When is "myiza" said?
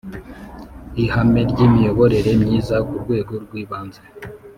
2.41-2.75